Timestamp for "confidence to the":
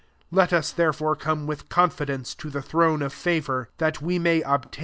1.69-2.63